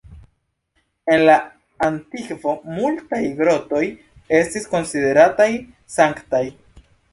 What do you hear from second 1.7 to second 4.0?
antikvo multaj grotoj